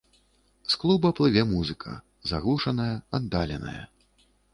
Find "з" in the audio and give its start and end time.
0.73-0.77